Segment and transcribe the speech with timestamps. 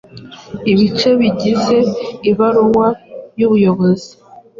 [0.71, 1.77] Ibice bigize
[2.31, 2.87] ibaruwa
[3.39, 4.11] y’ubuyobozi